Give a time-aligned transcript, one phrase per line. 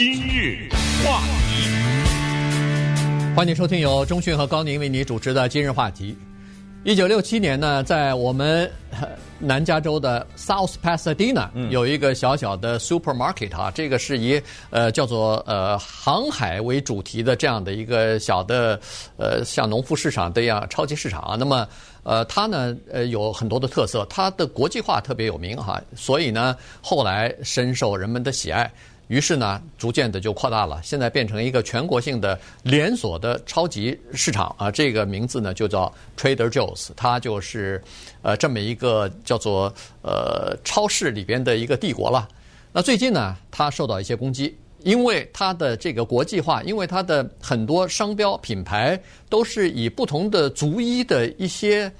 [0.00, 0.66] 今日
[1.04, 1.68] 话题，
[3.36, 6.16] 欢迎收听由中讯和高宁为你主持的今日话题。
[6.84, 8.72] 一九六七年呢，在我们
[9.38, 14.40] 南加州的 South Pasadena 有一个小小的 supermarket 啊，这个是以
[14.70, 18.80] 呃叫做呃航海为主题的这样的一个小的
[19.18, 21.36] 呃像农夫市场这样超级市场啊。
[21.38, 21.68] 那么
[22.04, 28.72] 呃它呢呃有很多的特色，它的国际化特别有名哈，所以呢后来深受人们的喜爱。
[29.10, 34.70] 于是呢，逐渐的就扩大了，现在变成一个全国性的连锁的超级市场啊。
[34.70, 37.82] 这个名字呢就叫 Trader Joe's，它就是
[38.22, 42.28] 呃这么一个叫做呃超市里边的一个帝国了。
[42.70, 48.96] 那最近呢，它受到一些攻击，因为它的这个国际化，因为它的很多商标品牌
[49.28, 51.90] 都是以不同的族裔的一些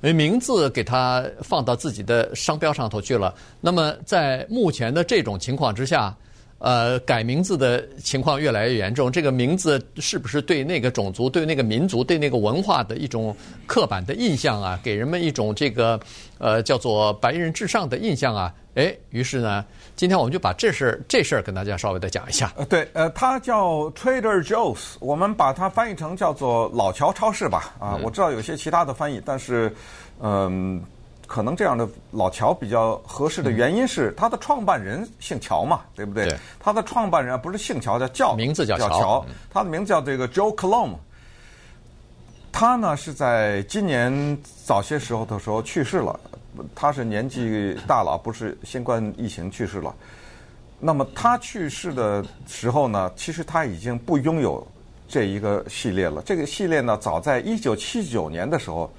[0.00, 3.32] 名字给它放到自己的商标上头去了。
[3.60, 6.12] 那么在目前的这种情况之下，
[6.60, 9.10] 呃，改名字的情况越来越严重。
[9.10, 13.34] 这个名字是不是对那个种族、对那个民族、对那个文化的一种
[13.66, 14.78] 刻板的印象啊？
[14.82, 15.98] 给人们一种这个
[16.36, 18.54] 呃叫做白人至上的印象啊？
[18.74, 19.64] 哎，于是呢，
[19.96, 22.52] 今天我们就把这事这事儿跟大家稍微的讲一下。
[22.56, 27.74] 呃，对，呃，它叫 Trader Joe's，我们把它翻译成叫做老乔超市吧。
[27.78, 29.74] 啊，我知道有些其他的翻译，但是，
[30.20, 30.88] 嗯、呃。
[31.30, 36.26] 可能这样的老乔比较合适的原因是，他的创办人姓乔嘛，对不对？
[36.26, 36.36] 对。
[36.58, 39.26] 他的创办人不是姓乔，叫叫名字叫乔，乔。
[39.48, 40.96] 他的名字叫这个 Joe Coulombe。
[42.50, 46.18] 他呢是在今年早些时候的时候去世了，
[46.74, 49.94] 他是年纪大了，不是新冠疫情去世了。
[50.80, 54.66] 那么他去世的时候呢，其实他已经不拥有
[55.06, 56.20] 这一个系列了。
[56.22, 58.92] 这个系列呢，早在一九七九年的时候。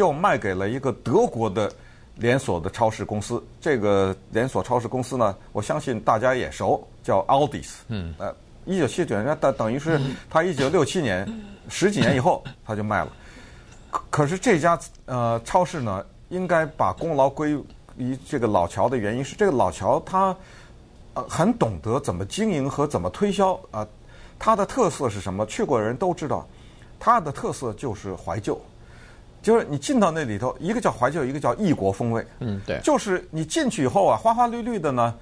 [0.00, 1.70] 就卖给了一个德国的
[2.14, 3.44] 连锁的超市公司。
[3.60, 7.68] 这个连锁超市公司呢，我相信大家也熟，叫 Aldi's。
[7.88, 8.14] 嗯。
[8.16, 8.34] 呃，
[8.64, 11.30] 一九七九年，等等于是他一九六七年
[11.68, 13.12] 十几年以后他就卖了。
[13.90, 17.62] 可可是这家呃超市呢，应该把功劳归
[17.98, 20.34] 于这个老乔的原因是，这个老乔他
[21.12, 23.86] 呃很懂得怎么经营和怎么推销啊。
[24.38, 25.44] 他的特色是什么？
[25.44, 26.48] 去过的人都知道，
[26.98, 28.58] 他的特色就是怀旧。
[29.42, 32.24] 就是你进到那里头，一个叫怀旧，一个叫异国风味。
[32.40, 32.78] 嗯，对。
[32.82, 35.14] 就是你进去以后啊，花花绿绿的呢，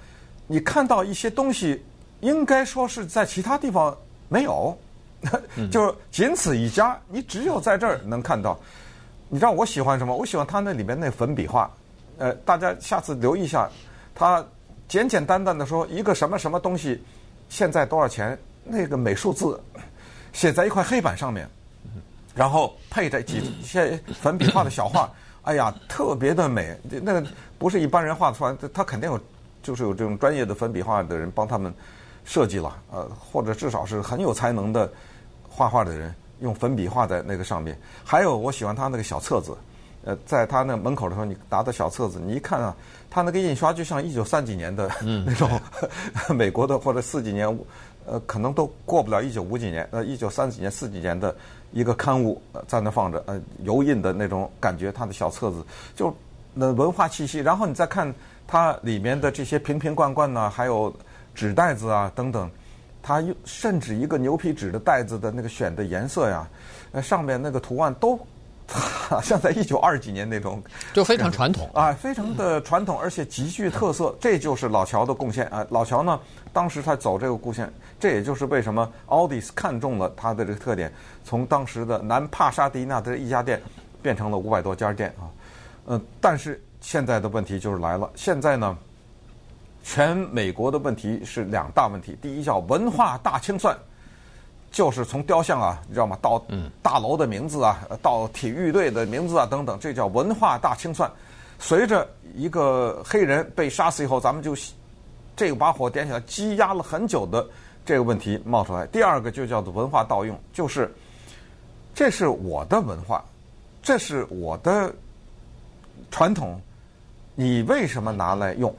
[0.46, 1.82] 你看到一些东西，
[2.20, 3.96] 应该说是在其他地方
[4.28, 4.76] 没有，
[5.70, 8.58] 就仅此一家，你只有在这儿能看到。
[9.28, 10.16] 你知道我喜欢什么？
[10.16, 11.70] 我喜欢他那里面那粉笔画。
[12.18, 13.70] 呃，大家下次留意一下，
[14.14, 14.44] 他
[14.88, 17.00] 简简单单的说一个什么什么东西，
[17.48, 18.36] 现在多少钱？
[18.64, 19.58] 那个美术字
[20.32, 21.48] 写在一块黑板上面。
[22.38, 25.10] 然后配着几些粉笔画的小画，
[25.42, 26.78] 哎呀，特别的美。
[27.02, 27.26] 那个
[27.58, 29.18] 不是一般人画出来，他肯定有，
[29.60, 31.74] 就是有这种专业的粉笔画的人帮他们
[32.24, 34.88] 设计了，呃，或者至少是很有才能的
[35.48, 37.76] 画画的人用粉笔画在那个上面。
[38.04, 39.56] 还有，我喜欢他那个小册子，
[40.04, 42.72] 呃，在他那门口的时候，你拿的小册子，你一看啊，
[43.10, 44.88] 他那个印刷就像一九三几年的
[45.26, 45.50] 那种
[46.36, 47.58] 美国的或者四几年，
[48.10, 51.34] 呃，可能都过不了一九五几年，呃，一九三几年、四几年的。
[51.70, 55.62] 一个刊物在那放着，呃，油印的那种感觉，它的小册子
[55.94, 56.10] 就
[56.54, 57.40] 那文化气息。
[57.40, 58.10] 然后你再看
[58.46, 60.90] 它里面的这些瓶瓶罐罐呢，还有
[61.34, 62.50] 纸袋子啊等等，
[63.02, 66.48] 它甚至一个牛皮纸的袋子的那个选的颜色呀，
[66.92, 68.18] 呃，上面那个图案都。
[69.24, 70.62] 像在一九二几年那种，
[70.92, 74.14] 就非常传统啊，非常的传统，而且极具特色。
[74.20, 75.66] 这就是老乔的贡献啊。
[75.70, 76.20] 老乔呢，
[76.52, 80.92] 当时他走这个路线，这也就是为什么奥迪斯看中了他的这个特点，
[81.24, 83.58] 从当时的南帕沙迪纳的一家店，
[84.02, 85.24] 变成了五百多家店啊。
[85.86, 88.76] 呃，但是现在的问题就是来了，现在呢，
[89.82, 93.74] 全美国的问题是两大问题，第一叫文化大清算。
[94.70, 96.16] 就是从雕像啊，你知道吗？
[96.20, 96.40] 到
[96.82, 101.10] 大楼的名字啊，到体育队的名字啊，等等，这叫文化大清算。
[101.58, 104.54] 随着一个黑人被杀死以后，咱们就
[105.34, 107.44] 这个把火点起来，积压了很久的
[107.84, 108.86] 这个问题冒出来。
[108.88, 110.94] 第二个就叫做文化盗用，就是
[111.94, 113.24] 这是我的文化，
[113.82, 114.94] 这是我的
[116.10, 116.60] 传统，
[117.34, 118.72] 你为什么拿来用？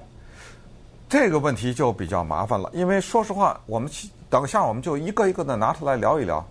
[1.09, 3.89] 这个问题就比较麻烦了，因为说实话，我们。
[4.29, 6.45] 等下，我们就一个一个的拿出来聊一聊。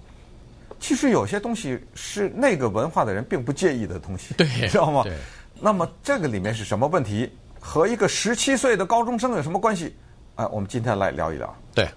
[0.81, 5.03] 其实有些东西是那个文化的人并不介意的东西，对，知道吗？
[5.05, 5.13] 对。
[5.61, 7.29] 那么这个里面是什么问题？
[7.61, 9.95] 和一个十七岁的高中生有什么关系？
[10.37, 11.53] 哎，我们今天来聊一聊。
[11.75, 11.89] 对，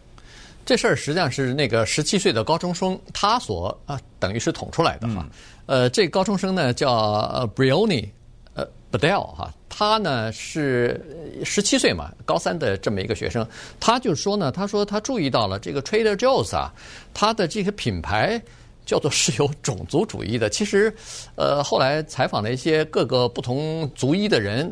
[0.66, 5.28] 这事儿实际上是那个十七岁的高中生他所啊，等于是捅出来的哈。
[5.68, 8.10] 呃，这个高中生呢叫 Briony
[8.56, 9.54] 呃 Bedell 哈。
[9.74, 11.00] 他呢是
[11.46, 13.48] 十七岁嘛，高三的这么一个学生，
[13.80, 16.74] 他就说呢，他说他注意到了这个 Trader Joe's 啊，
[17.14, 18.42] 他的这些品牌。
[18.84, 20.50] 叫做是有种族主义的。
[20.50, 20.94] 其实，
[21.36, 24.70] 呃，后来采访了一些各个不同族裔的人，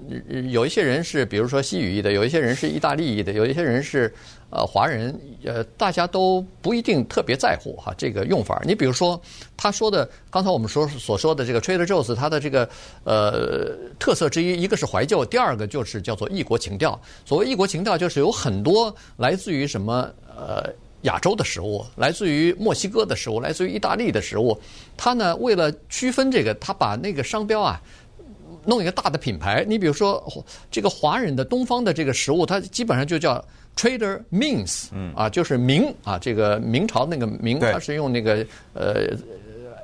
[0.49, 4.11] 有一些人是比如说西语裔的，有一些人是意大利裔的，有一些人是
[4.49, 8.61] 呃华人，呃，大家都不一定特别在乎哈这个用法。
[8.65, 9.19] 你比如说
[9.55, 12.69] 他说的，刚才我们说所说的这个 Trader Joe's，它的这个
[13.03, 16.99] 呃特色之一，一个是怀旧，第二个就是叫做异国情调。
[17.25, 20.73] 所谓异国情调，就是有很多来自于什么呃。
[21.03, 24.59] 亚洲的食物，来自于墨西哥的食物，来自于意大利的食物。
[24.97, 27.81] 他呢，为了区分这个，他把那个商标啊，
[28.65, 29.63] 弄一个大的品牌。
[29.65, 30.21] 你比如说，
[30.69, 33.41] 这个华人的东方的这个食物，它基本上就叫
[33.79, 39.07] Trader Ming's，嗯啊，就是明啊，这个明朝那个明，它是用那个呃。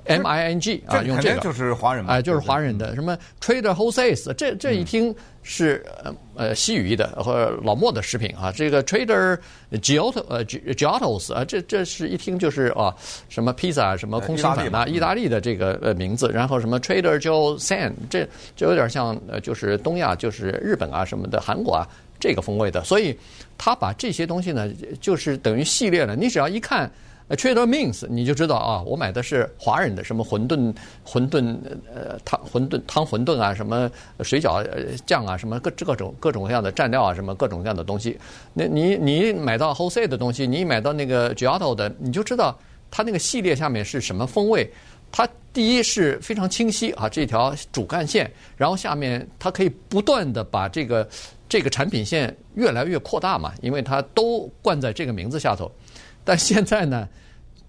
[0.05, 8.51] M I N G 啊，用这个就是华人嘛，哎，就是华人的什么 Trader Joe's，这这一听是呃呃西语的或者老莫的食品啊。
[8.51, 9.37] 这个 Trader
[9.71, 12.95] Giotto 呃 Giotto's 啊，这这是一听就是啊
[13.29, 16.29] 什么披萨什么空心粉啊，意大利的这个呃名字。
[16.31, 21.87] 然后什么 Trader Joe San，这就有点像呃就是东亚就是日本啊什么的韩国啊
[22.19, 22.83] 这个风味的。
[22.83, 23.17] 所以
[23.57, 24.69] 他把这些东西呢，
[25.01, 26.15] 就是等于系列了。
[26.15, 26.91] 你只要一看。
[27.29, 30.71] Trader Means，你就知道啊，我买的是华人的，什么馄饨、
[31.03, 31.57] 馄饨
[31.91, 33.89] 呃汤馄饨汤馄饨啊，什么
[34.21, 38.15] 水饺呃酱啊，什么各各种各种各样的蘸料啊，什么各种各样的东西。
[38.53, 42.55] 那你你买到 Jose 的东西，你买到那个 Giotto 的，你就知道
[42.91, 44.71] 它那个系列下面是什么风味。
[45.11, 51.07] 它第一是非常清晰啊，这条主干线，然后下面它可以不断的把这个
[51.49, 55.71] 这个产品线越来越扩大嘛，因为它都冠在这个名字下头。
[56.25, 57.07] 但现在呢，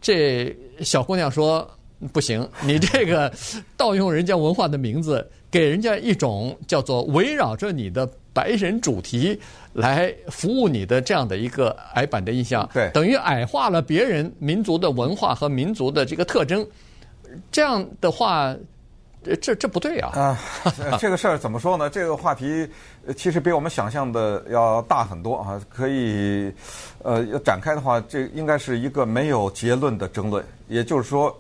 [0.01, 1.71] 这小姑娘说
[2.13, 3.33] 不行，你这个
[3.77, 9.39] 盗用人家文化的名字，给人家一种叫做围绕着你的白人主题
[9.75, 16.67] 来服务你的这样的一个矮板的印象，对，等于矮化了别人民族的文化和民族的这个特征，
[17.53, 18.57] 这样的话。
[19.35, 20.11] 这这不对啊！
[20.15, 20.39] 啊，
[21.01, 21.91] 这个事儿怎么说呢？
[21.91, 22.69] 这个话题
[23.17, 25.61] 其实比我们想象的要大很多啊。
[25.69, 26.53] 可以，
[27.03, 30.45] 呃，要展开的话，这应该是一个没有结论的争论。
[30.69, 31.37] 也就是说，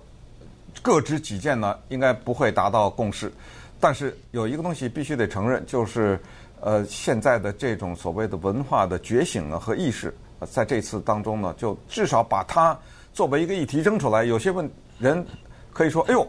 [0.82, 3.30] 各执己见呢，应该不会达到共识。
[3.78, 6.18] 但是有一个东西必须得承认，就是
[6.60, 10.12] 呃，现在的这种所谓的文化的觉醒呢和意识，
[10.50, 12.76] 在这次当中呢，就至少把它
[13.12, 14.24] 作为一个议题扔出来。
[14.24, 14.68] 有些问
[14.98, 15.24] 人
[15.72, 16.26] 可以说：“哎呦。”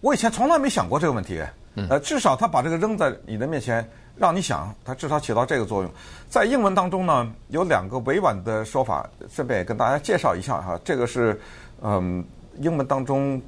[0.00, 1.42] 我以前从来没想过这个问题，
[1.90, 3.84] 呃，至少他把这个扔在你的面前，
[4.16, 5.90] 让你想，他至少起到这个作用。
[6.28, 10.78] 在英文当中呢，有两个委婉的说法，顺便也跟大家介绍一下哈。
[10.84, 11.40] 这个是
[11.82, 12.24] 嗯，
[12.60, 13.40] 英文当中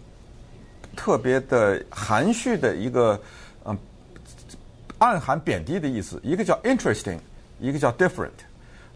[0.96, 3.20] 特别的含蓄的一个
[3.64, 3.78] 嗯，
[4.98, 6.20] 暗含贬低的意思。
[6.24, 7.18] 一个叫 interesting，
[7.60, 8.30] 一个叫 different。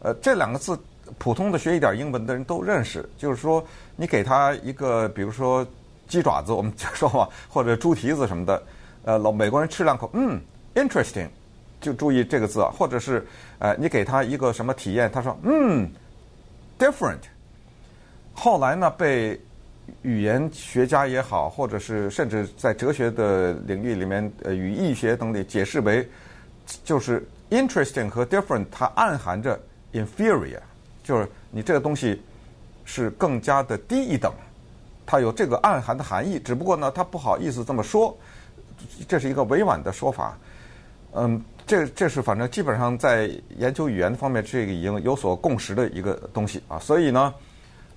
[0.01, 0.77] 呃，这两个字
[1.19, 3.65] 普通的学一点英文的人都认识，就是说
[3.95, 5.65] 你给他一个，比如说。
[6.07, 8.63] 鸡爪子，我们就说嘛， 或者猪蹄子什么的，
[9.05, 10.41] 呃，老美国人吃两口，嗯
[10.75, 11.29] ，interesting，
[11.81, 13.27] 就注意这个字啊，或者是
[13.59, 15.91] 呃，你给他一个什么体验，他说嗯
[16.79, 17.21] ，different。
[18.33, 19.41] 后来呢，被
[20.03, 26.09] 语言学家也好，或者是甚至在哲学的领域里面，呃，语义学等里解释为，
[26.83, 29.61] 就是 interesting 和 different，它暗含着
[29.93, 30.59] inferior，
[31.03, 32.23] 就是你这个东西
[32.85, 34.33] 是更加的低一等。
[35.07, 38.17] 它有这个暗含的含义，只不过呢，他不好意思这么说，
[39.07, 40.37] 这是一个委婉的说法。
[41.13, 46.79] 嗯，这这是反正基本上在研究语言方面，这个已经有所共识的一个东西啊。
[46.79, 47.33] 所以呢，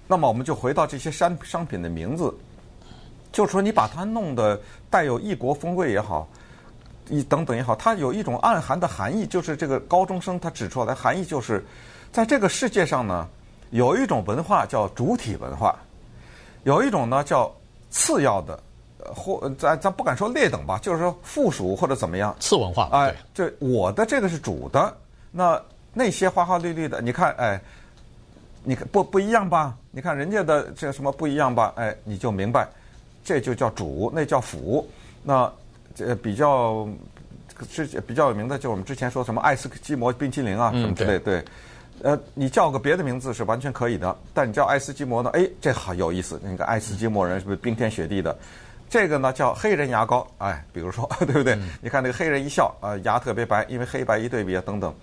[0.06, 2.32] 那么我们就回到这些商商品的名字，
[3.32, 4.60] 就说你把它弄得
[4.90, 6.28] 带有异国风味也好，
[7.10, 11.66] 一等等也好，它有一种暗含的含义，就是这个高中生他指出来含义就是，
[12.12, 13.28] 在这个世界上呢，
[13.72, 15.76] 有一种文化叫主体文化。
[16.68, 17.50] 有一种呢叫
[17.90, 18.60] 次要的，
[19.16, 22.36] 或咱咱不敢说劣等吧，就是说附属或者怎么样。
[22.42, 22.90] 次文化。
[22.92, 24.94] 哎，这我的这个是主的，
[25.32, 25.62] 那
[25.94, 27.58] 那些花花绿绿的，你看，哎，
[28.66, 29.78] 你看不不一样吧？
[29.92, 31.72] 你看人家的这什么不一样吧？
[31.78, 32.68] 哎，你就明白，
[33.24, 34.86] 这就叫主，那叫辅。
[35.24, 35.50] 那
[35.96, 36.86] 这比较
[37.70, 41.46] 是比较有名的，就是我们之前说什么爱斯基摩冰淇淋啊什么之类，嗯、对。
[42.02, 45.30] 对呃，你叫个别的名字是完全可以的，但你叫爱斯基摩呢？
[45.34, 46.40] 哎，这好有意思。
[46.44, 48.38] 那个爱斯基摩人是不是冰天雪地的？
[48.90, 51.56] 这个呢叫黑人牙膏，哎，比如说， 对不对？
[51.56, 54.94] 嗯、你看那个黑人一笑啊、呃，牙特别白，因为黑白一对比啊，等等。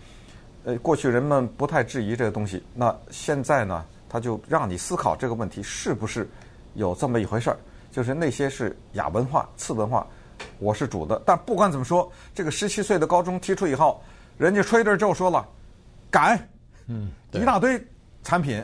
[0.64, 6.26] 呃，过去人们不太质疑这个东西，那现在呢，他就让你思考这个问题是不是
[6.72, 7.56] 有这么一回事儿？
[7.92, 10.06] 就是那些是亚文化、次文化，
[10.58, 11.20] 我是主的。
[11.26, 14.02] 但不管怎么说，这个十七岁的高中提出以后，
[14.38, 15.46] 人家 Trader Joe 说了，
[16.10, 16.40] 改，
[16.87, 17.81] 嗯，一大堆
[18.23, 18.62] 产品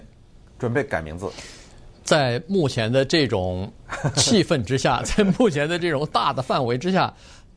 [0.58, 1.28] 准备改名字。
[2.02, 3.70] 在目前的这种
[4.16, 7.12] 气氛之下，在目前的这种大的范围之下，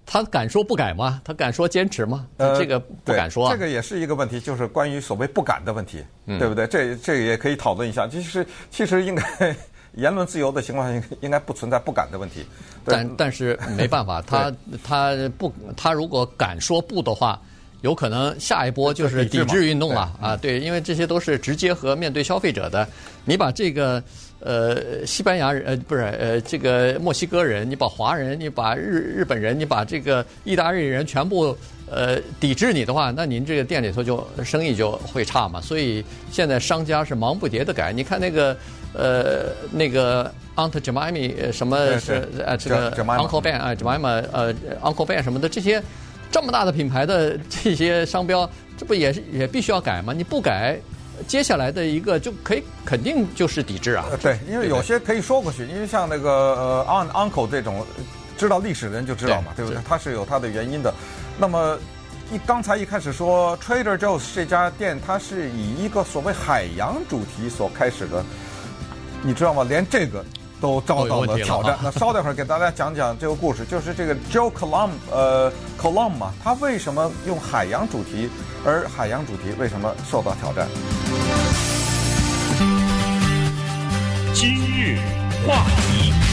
[0.05, 1.22] 他敢说不改吗？
[1.24, 2.27] 他敢说坚持吗？
[2.38, 3.53] 呃，这个不敢说啊。
[3.53, 6.67] 这个也是一个问题，就是关于所谓不敢的问题，嗯、对不对？
[6.67, 8.08] 这这个也可以讨论一下。
[8.08, 9.55] 其实其实应该
[9.96, 12.46] 言论自由的情况下，应该不存在不敢的问题。
[12.86, 14.53] 但但是没办法，他
[14.84, 17.41] 他不他如果敢说不的话，
[17.83, 20.35] 有可能下一波就是抵制运动了啊！
[20.35, 22.85] 对，因为这些都是直接和面对消费者的。
[23.23, 24.03] 你把这个。
[24.45, 31.55] 呃，西班牙人呃不是呃这个墨西哥人，你把华人，你把日日本人，你把这个意大利人全部
[31.89, 35.61] 呃抵制你的话，那您这个店里头就生意就会差嘛。
[35.61, 37.93] 所以现在商家是忙不迭的改。
[37.93, 38.57] 你看那个
[38.93, 45.81] 呃那个 Aunt Jemima 什么是呃这个 Uncle Ben 啊 Jemima 呃 Uncle Ben 什么的这些
[46.33, 50.11] 这么大的品牌的这些商标，这不也是也必须要改吗？
[50.11, 50.79] 你不改。
[51.27, 54.03] 接下来的一个就可以肯定就是抵制啊。
[54.19, 57.85] 对，因为有些可以说过去，因为像那个呃 aunt uncle 这种
[58.35, 59.83] 知道历史的人就知道嘛，对，对不对？
[59.87, 60.91] 它是有它的原因的。
[61.37, 61.77] 那么
[62.31, 68.25] 一刚才一开始说 Trader Joe's 这家店，它是以一个所谓海洋主题所开始的，
[69.21, 69.63] 你知道吗？
[69.69, 70.25] 连这个
[70.63, 71.77] 都遭到了挑战。
[71.84, 78.29] 那稍等会儿给大家讲讲这个故事，就是这个 Joe Coulombe 呃 Coulombe 嘛，他为什么用海洋主题？
[78.65, 80.65] 而海洋主题为什么受到挑战？
[84.34, 84.98] 今日
[85.46, 86.32] 话题。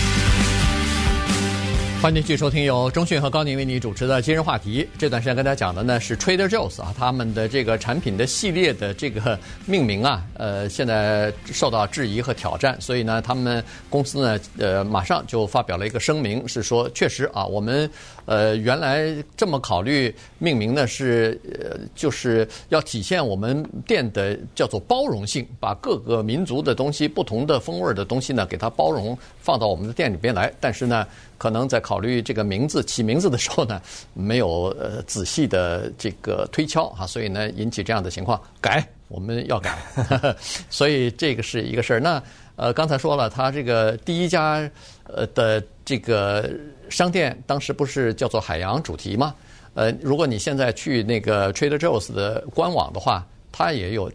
[2.03, 4.89] 欢迎继续收听由中讯和高宁为你主持的今日话题。
[4.97, 17.89] 这段时间跟大家讲的呢是 Trader Joe's 啊，他们的这个产品的系列的这个命名啊，呃，现在受到质疑和挑战，所以呢，他们公司呢，呃，马上就发表了一个声明，是说确实啊，我们
[18.27, 31.07] 呃原来这么考虑命名呢，是呃就是要体现我们店的叫做包容性，把各个民族的东西、不同的风味的东西呢，给它包容放到我们的店里边来，但是呢。
[31.41, 33.81] 可能在考虑这个名字起名字的时候呢，
[34.13, 39.75] 没有呃仔细的这个推敲啊，所以呢引起这样的情况，改我们要改，
[40.69, 42.01] 所以这个是一个事儿。
[42.01, 42.23] 那
[42.61, 44.71] 呃刚才说了，他这个第一家
[45.05, 46.51] 呃的这个
[46.91, 49.35] 商店当时不是叫做海洋主题吗？
[49.73, 54.13] 呃，如果你现在去那个 Trader Joe's 的官网的话，它也有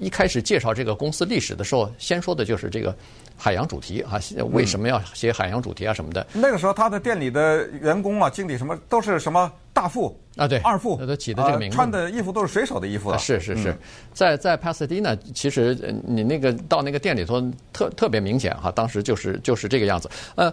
[0.00, 2.96] 一开始介绍这个公司历史的时候，先说的就是这个。
[3.36, 4.18] 海洋主题啊，
[4.52, 6.26] 为什么要写海洋主题啊什么的？
[6.32, 13.18] 那个时候，他的店里的员工啊、经理什么都是什么大副啊，对，二副，都起的这个名字，穿的衣服都是水手的衣服啊。
[13.18, 13.76] 是是是，
[14.12, 15.76] 在在 Pasadena，其实
[16.06, 17.40] 你那个到那个店里头
[17.72, 20.10] 特特别明显哈，当时就是就是这个样子。
[20.34, 20.52] 呃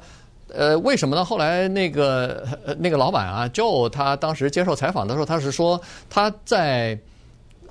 [0.50, 1.24] 呃，为什么呢？
[1.24, 2.46] 后来那个
[2.78, 6.98] 那个老板啊，Joe，他当时接受采访的时候，他是说他在。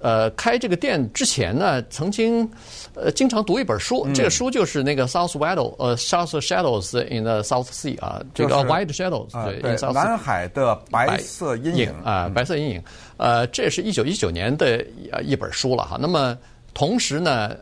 [0.02, 2.46] 呃，开这个店之前呢，曾经
[2.94, 9.30] 呃经常读一本书，嗯、这个书就是那个 South Shadow 呃 South Shadows in the South Sea 啊，这个 White Shadows、
[9.60, 12.82] 对南海的白色阴影啊，白色阴影，
[13.16, 14.84] 呃，这是一九一九年的
[15.22, 15.96] 一本书了哈。
[15.98, 16.36] 那么
[16.74, 17.56] 同时呢。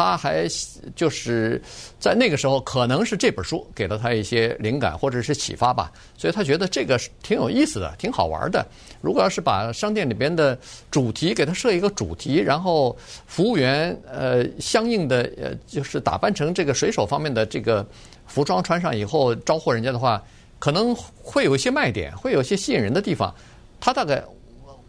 [0.00, 0.48] 他还
[0.96, 1.60] 就是
[1.98, 8.66] 在那个时候，可能是这本书给了他一些灵感或者是启发吧，所以他觉得这个挺有意思的，挺好玩的。
[9.02, 10.58] 如果要是把商店里边的
[10.90, 17.86] 主题给他设一个主题，然后服务员呃相应的呃就是打扮成这个水手方面的这个
[18.26, 20.22] 服装穿上以后招呼人家的话，
[20.58, 23.34] 可能会有一些卖点，会有一些吸引人的地方。
[23.78, 24.24] 他大概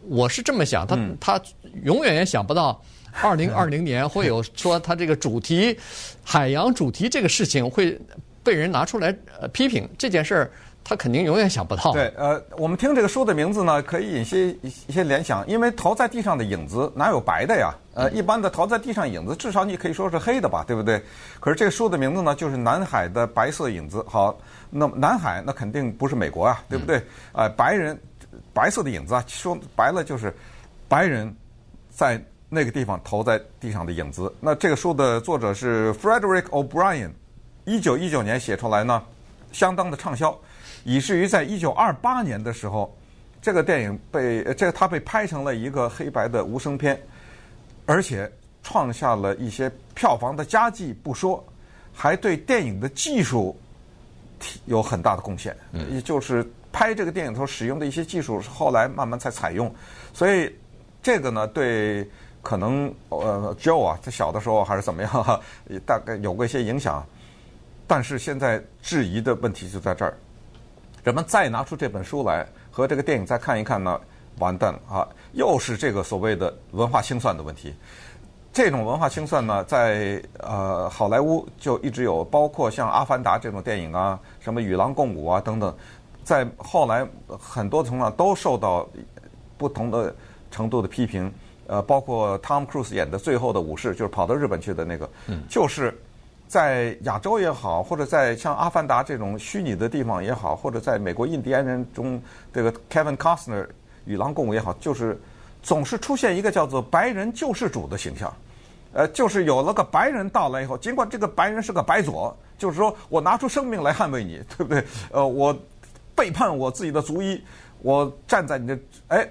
[0.08, 1.42] 我是这么想，他他
[1.84, 2.82] 永远也想不到。
[3.22, 5.78] 二零二零年会有说他这个主题
[6.24, 8.00] 海洋主题这个事情会
[8.44, 10.52] 被人拿出来呃批评这件事儿，
[10.84, 11.92] 他肯定永远想不到。
[11.92, 17.72] 对，呃，我们听这个书的名字呢，可以引些一些联想，因为投在地上的影子哪有白的呀？
[17.94, 21.00] 呃，一般的投在地上影子，至少你可以说是黑的吧，对不对？
[21.40, 24.04] 可是这个书的名字呢，就是南海的白色影子。
[24.08, 24.36] 好，
[24.70, 26.98] 那么南海那肯定不是美国啊，对不对？
[27.34, 28.00] 啊、呃，白人
[28.54, 30.34] 白色的影子啊，说白了就是
[30.88, 31.32] 白人
[31.90, 32.20] 在。
[32.54, 34.32] 那个地方投在地上的影子。
[34.42, 37.10] 那这个书的作者是 Frederick O'Brien，
[37.64, 39.02] 一九一九年写出来呢，
[39.54, 40.38] 相当的畅销，
[40.84, 42.94] 以至于在一九二八年的时候，
[43.42, 47.02] 这个电影被这个他被拍成了一个黑白的无声片，
[47.86, 48.30] 而且
[48.62, 51.42] 创下了一些票房的佳绩不说，
[51.94, 53.58] 还对电影的技术
[54.66, 55.56] 有很大的贡献。
[55.90, 59.74] 也就是拍这个电影时候使用的一些技术，是后来慢慢才采用，
[60.14, 60.54] 所以
[61.02, 62.06] 这个呢对。
[62.42, 65.40] 可能呃，Joe 啊，他小的时候还是怎么样哈，
[65.86, 67.06] 大概有过一些影响。
[67.88, 70.14] 但是现在质疑的问题就在这儿，
[71.04, 74.00] 人们再拿出这本书来和这个电影再看一看呢，
[74.40, 75.08] 完蛋了啊！
[75.34, 77.76] 又是这个所谓的文化清算的问题。
[78.54, 85.76] 这种文化清算呢，在呃好莱坞就一直有，包括像《阿凡达》这种电影啊，什么《与狼共舞》啊等等，
[86.24, 88.88] 在后来很多层面都受到
[89.58, 90.16] 不同的
[90.50, 91.30] 程度的批评。
[91.72, 95.10] 呃，包括 Tom Cruise 演的《最后的武士》，就是跑到日本去的那个，
[95.48, 95.98] 就是
[96.48, 102.22] 在亚洲也好，或者在像《阿凡达》这种虚拟的地方也好，或者在美国印第安人中，
[102.54, 103.66] 这个 Kevin Costner
[104.04, 105.18] 与狼共舞也好，就是。
[105.64, 108.34] 总是出现一个叫做“白人救世主”的形象，
[108.94, 114.84] 呃，就是有了个白人到来以后，尽管这个白人是个白左，就是说我拿出生命来捍卫你，对不对？
[115.12, 115.56] 呃，我
[116.16, 117.40] 背叛我自己的族裔，
[117.84, 119.30] 我站在你的，哎，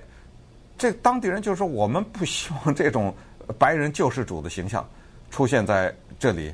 [0.81, 3.15] 这当地人就说我们不希望这种
[3.57, 4.85] 白人救世主的形象
[5.31, 6.53] 出现在这里。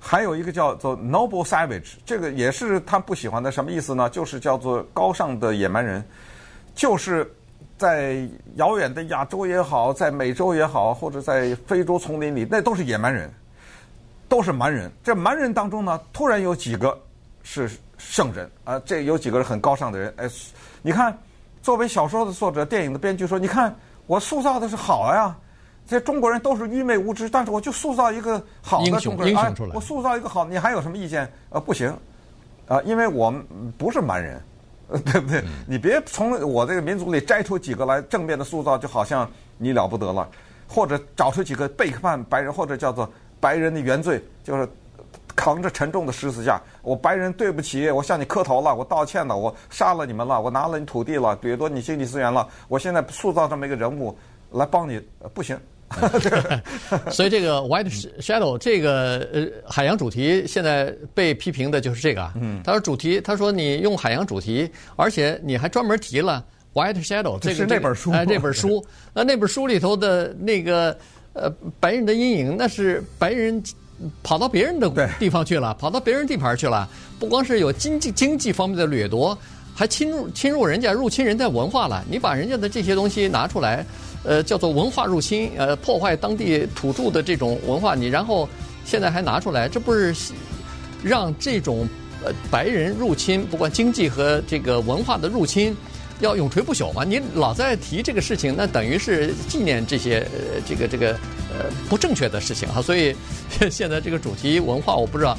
[0.00, 4.10] 还有一个叫做 “noble savage”，这个也是他不喜欢的，什么意思呢？
[4.10, 6.02] 就是叫做高尚的野蛮人，
[6.74, 7.30] 就是。
[7.78, 13.30] 在遥远的亚洲也好，在美洲也好，或者在非洲丛林里，那都是野蛮人，
[14.30, 14.90] 都是蛮人。
[15.04, 16.98] 这蛮人当中呢，突然有几个
[17.42, 20.10] 是圣人啊，这有几个是很高尚的人。
[20.16, 20.26] 哎，
[20.80, 21.14] 你看，
[21.66, 23.74] 作为小说的作者、电影的编剧说，你看
[24.06, 25.36] 我塑造的是好呀，
[25.84, 31.28] 这中国人都是愚昧无知，但是我就塑造一个好的中国人，哎，我塑造一个好，你还有什么意见？
[31.50, 31.92] 呃，不行，
[32.68, 33.44] 啊，因为我们
[33.76, 34.40] 不是蛮人。
[35.04, 35.42] 对不对？
[35.66, 40.28] 你别从我这个民族里摘出几个来正面的塑造，就好像你了不得了，
[40.68, 44.68] 或者找出几个背叛白人，或者叫做白人的原罪，就是
[45.36, 46.60] 扛着沉重的十字架。
[46.82, 52.48] 我白人对不起，我向你磕头了，我道歉了，我杀了你们了，我拿了你土地了，掠夺你经济资源了。
[52.66, 54.18] 我现在塑造这么一个人物
[54.52, 55.00] 来帮你，
[55.32, 55.56] 不行。
[57.12, 62.28] 所以这个 White Shadow 这个呃海洋主题现在被批评的就是这个。
[62.40, 70.98] 嗯，他说主题，他说你用海洋主题，而且你还专门提了 White Shadow 这个是那本书，哎，这本书， 那那本书里头的那个
[71.34, 73.62] 呃白人的阴影，那是白人
[74.22, 76.88] 跑到别人的地方去了，跑到别人地盘去了，
[77.18, 79.36] 不光是有经济经济方面的掠夺，
[79.74, 82.04] 还侵入侵入人家入侵人家文化了。
[82.10, 83.84] 你把人家的这些东西拿出来。
[84.24, 88.48] 呃，叫做文化入侵，呃，破坏当地土著的这种文化，你然后
[88.84, 90.12] 现在还拿出来，这不是
[91.00, 91.86] 让这种
[92.24, 95.76] 呃白人入侵，不管经济和这个文化的入侵，
[96.20, 97.04] 要永垂不朽嘛？
[97.04, 101.12] 你老在提这个事情，那等于是纪念这些呃这个这个
[101.50, 102.80] 呃不正确的事情哈。
[102.80, 103.14] 所以
[103.70, 105.38] 现在这个主题文化，我不知道，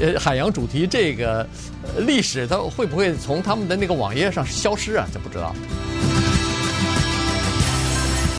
[0.00, 1.46] 呃，海洋主题这个
[2.06, 5.08] 历史，它会不会从他们的那个网页上消失啊？
[5.12, 5.54] 这不知道。